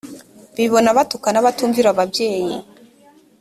[0.55, 2.57] bibona batukana batumvira ababyeyi